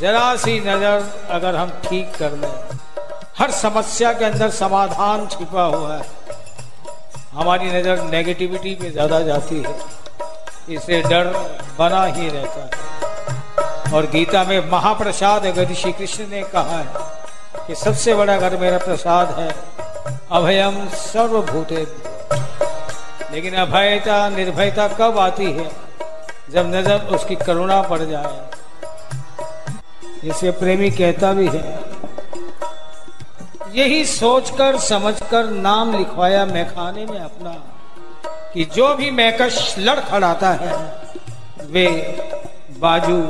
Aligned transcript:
जरा 0.00 0.34
सी 0.36 0.58
नज़र 0.60 1.04
अगर 1.30 1.56
हम 1.56 1.70
ठीक 1.84 2.14
कर 2.14 2.32
लें, 2.32 2.52
हर 3.38 3.50
समस्या 3.52 4.12
के 4.12 4.24
अंदर 4.24 4.50
समाधान 4.52 5.26
छिपा 5.26 5.62
हुआ 5.64 5.94
है। 5.94 6.04
हमारी 7.34 7.70
नज़र 7.70 8.02
नेगेटिविटी 8.04 8.74
पे 8.74 8.90
ज़्यादा 8.90 9.20
जाती 9.20 9.62
है। 9.62 9.74
इसे 10.70 11.00
डर 11.02 11.26
बना 11.78 12.04
ही 12.06 12.28
रहता 12.28 12.60
है। 12.60 13.92
और 13.94 14.06
गीता 14.12 14.42
में 14.44 14.70
महाप्रसाद 14.70 15.46
अगर 15.46 15.74
श्री 15.74 15.92
कृष्ण 15.92 16.26
ने 16.28 16.42
कहा 16.54 16.78
है 16.78 17.66
कि 17.66 17.74
सबसे 17.74 18.14
बड़ा 18.14 18.34
अगर 18.34 18.56
मेरा 18.56 18.78
प्रसाद 18.78 19.34
है, 19.38 19.50
अभयम 20.32 20.88
सर्वभूते 20.96 21.86
लेकिन 23.32 23.54
अभयता, 23.56 24.28
निर्भयता 24.28 24.88
कब 24.90 25.18
आती 25.18 25.50
है? 25.52 25.70
जब 26.50 26.74
नज़र 26.74 27.14
उसकी 27.14 27.36
करुणा 27.36 27.80
पड़ 27.82 28.00
जाए। 28.00 28.55
इसे 30.24 30.50
प्रेमी 30.50 30.90
कहता 30.90 31.32
भी 31.32 31.46
है। 31.46 31.62
यही 33.74 34.04
सोचकर, 34.04 34.76
समझकर, 34.78 35.50
नाम 35.50 35.96
लिखवाया 35.96 36.44
मैखाने 36.46 37.04
में 37.06 37.18
अपना, 37.20 37.50
कि 38.54 38.64
जो 38.64 38.94
भी 38.94 39.10
मैकश 39.10 39.74
लड़खड़ाता 39.78 40.50
है, 40.52 40.72
वे 41.66 41.88
बाजू 42.78 43.20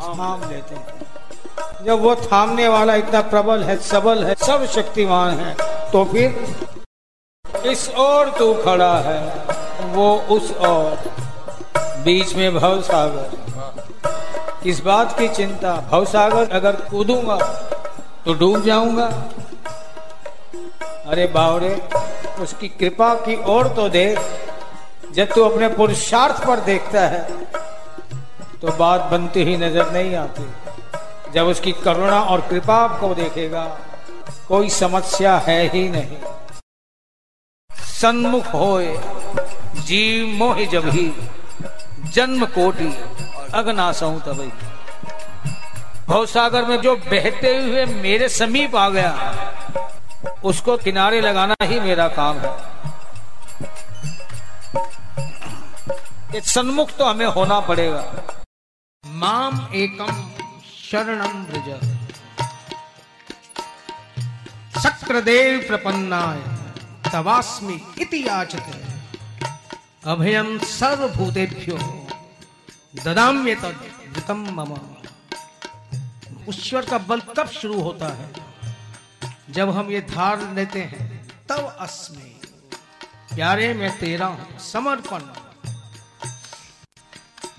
थाम 0.00 0.48
लेते 0.50 0.74
हैं। 0.74 1.84
जब 1.84 2.00
वो 2.00 2.14
थामने 2.14 2.68
वाला 2.68 2.94
इतना 2.94 3.20
प्रबल 3.28 3.62
है, 3.62 3.76
सबल 3.82 4.24
है, 4.24 4.34
सब 4.36 4.66
शक्तिमान 4.66 5.38
है 5.38 5.54
तो 5.92 6.04
फिर 6.04 7.66
इस 7.66 7.88
और 7.90 8.30
तू 8.30 8.52
खड़ा 8.54 8.94
है, 8.98 9.20
वो 9.94 10.16
उस 10.30 10.52
और 10.56 10.98
बीच 12.04 12.34
में 12.34 12.54
भव 12.54 12.80
सागर। 12.82 13.38
इस 14.66 14.80
बात 14.80 15.18
की 15.18 15.28
चिंता 15.28 15.74
भव 15.90 16.04
सागर 16.04 16.50
अगर 16.52 16.76
कूदूँगा 16.90 17.36
तो 18.24 18.32
डूब 18.34 18.64
जाऊँगा। 18.64 19.06
अरे 21.06 21.26
बावरे, 21.26 21.74
उसकी 22.42 22.68
कृपा 22.70 23.14
की 23.16 23.36
ओर 23.50 23.68
तो 23.76 23.88
देख, 23.88 24.18
जब 25.14 25.32
तू 25.34 25.42
अपने 25.42 25.68
पुरुषार्थ 25.68 26.44
पर 26.46 26.60
देखता 26.60 27.06
है 27.08 27.22
तो 28.60 28.72
बात 28.76 29.10
बनती 29.10 29.44
ही 29.44 29.56
नज़र 29.56 29.92
नहीं 29.92 30.14
आती। 30.16 30.44
जब 31.32 31.46
उसकी 31.46 31.72
करुणा 31.74 32.20
और 32.22 32.40
कृपा 32.40 32.86
को 33.00 33.14
देखेगा, 33.14 33.64
कोई 34.48 34.68
समस्या 34.70 35.36
है 35.38 35.62
ही 35.68 35.88
नहीं। 35.88 36.16
सन्मुख 37.92 38.52
होए, 38.54 38.96
जीव 39.78 40.26
मोह 40.36 40.64
जब 40.66 40.88
ही, 40.88 41.12
जन्म 42.14 42.44
कोटि 42.48 42.92
अगनासऊ 43.54 44.18
तबई 44.18 44.52
भवसागर 46.08 46.64
में 46.64 46.80
जो 46.80 46.96
बहते 46.96 47.56
हुए 47.58 47.84
मेरे 47.84 48.28
समीप 48.28 48.76
आ 48.76 48.88
गया, 48.88 49.12
उसको 50.44 50.76
किनारे 50.76 51.20
लगाना 51.20 51.56
ही 51.62 51.80
मेरा 51.80 52.08
काम 52.08 52.38
है। 52.38 52.70
सन्मुख 56.40 56.90
तो 56.90 57.04
हमें 57.04 57.26
होना 57.26 57.60
पड़ेगा। 57.60 58.04
माम 59.06 59.68
एकम 59.74 60.30
शरणम 60.90 61.44
ब्रज। 61.44 62.00
शक्रदेव 64.82 65.64
प्रपन्नाय, 65.68 66.38
तवास्मि 67.10 67.80
इति 67.98 68.28
याचते। 68.28 68.84
अभयम 70.10 70.58
सर्वभूतेभ्यो। 70.58 71.99
ददाम्य 72.96 73.54
तद 73.54 74.30
मम। 74.30 74.76
ईश्वर 76.48 76.86
का 76.86 76.98
बल 76.98 77.20
तब 77.20 77.48
शुरू 77.48 77.80
होता 77.80 78.08
है? 78.08 78.28
जब 79.50 79.70
हम 79.70 79.90
ये 79.90 80.00
धार 80.00 80.54
लेते 80.54 80.82
हैं, 80.82 81.28
तब 81.48 81.76
अस्मि। 81.80 82.40
प्यारे, 83.34 83.74
मैं 83.74 83.98
तेरा 83.98 84.26
हूँ, 84.26 84.58
समर्पण। 84.58 85.20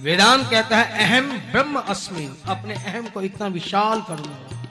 वेदांत 0.00 0.50
कहता 0.50 0.76
है, 0.76 1.04
अहम 1.04 1.38
ब्रह्म 1.38 1.80
अस्मि। 1.80 2.42
अपने 2.46 2.74
अहम 2.74 3.08
को 3.08 3.22
इतना 3.22 3.46
विशाल 3.46 4.02
करूँगा। 4.02 4.64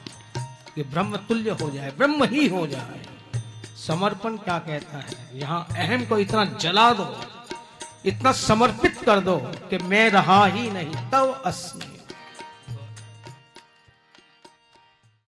कि 0.76 0.84
ब्रह्म 0.84 1.18
तुल्य 1.18 1.50
हो 1.50 1.70
जाए, 1.70 1.92
ब्रह्म 1.92 2.24
ही 2.24 2.48
हो 2.48 2.68
जाए। 2.68 3.06
समर्पण 3.88 4.38
क्या 4.38 4.60
कहता 4.60 4.98
है? 4.98 5.40
यहाँ 5.40 5.68
अहम 5.72 6.06
को 6.06 6.20
इतना 6.20 6.46
जला 6.46 6.94
दो। 6.94 7.39
इतना 8.06 8.32
समर्पित 8.32 8.98
कर 9.06 9.20
दो 9.20 9.38
कि 9.70 9.78
मैं 9.84 10.10
रहा 10.10 10.46
ही 10.46 10.70
नहीं 10.72 11.10
तब 11.12 11.42
अस्मि 11.46 11.99